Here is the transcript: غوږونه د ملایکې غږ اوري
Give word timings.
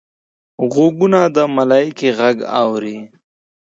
غوږونه 0.71 1.21
د 1.35 1.37
ملایکې 1.55 2.09
غږ 2.19 2.37
اوري 2.61 2.97